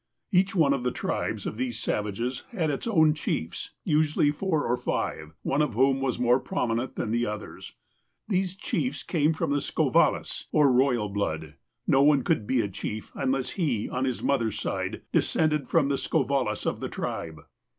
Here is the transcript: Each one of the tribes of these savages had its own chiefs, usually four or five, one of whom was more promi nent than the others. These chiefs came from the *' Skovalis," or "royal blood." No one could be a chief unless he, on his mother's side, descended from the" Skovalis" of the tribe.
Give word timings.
Each 0.31 0.55
one 0.55 0.73
of 0.73 0.81
the 0.81 0.89
tribes 0.89 1.45
of 1.45 1.57
these 1.57 1.77
savages 1.77 2.43
had 2.49 2.71
its 2.71 2.87
own 2.87 3.13
chiefs, 3.13 3.69
usually 3.83 4.31
four 4.31 4.65
or 4.65 4.75
five, 4.75 5.35
one 5.43 5.61
of 5.61 5.75
whom 5.75 5.99
was 6.01 6.17
more 6.17 6.41
promi 6.43 6.75
nent 6.77 6.95
than 6.95 7.11
the 7.11 7.27
others. 7.27 7.73
These 8.27 8.55
chiefs 8.55 9.03
came 9.03 9.31
from 9.31 9.51
the 9.51 9.57
*' 9.57 9.57
Skovalis," 9.71 10.45
or 10.51 10.71
"royal 10.73 11.09
blood." 11.09 11.53
No 11.85 12.01
one 12.01 12.23
could 12.23 12.47
be 12.47 12.61
a 12.61 12.67
chief 12.67 13.11
unless 13.13 13.51
he, 13.51 13.87
on 13.89 14.05
his 14.05 14.23
mother's 14.23 14.59
side, 14.59 15.03
descended 15.11 15.69
from 15.69 15.89
the" 15.89 15.97
Skovalis" 15.99 16.65
of 16.65 16.79
the 16.79 16.89
tribe. 16.89 17.39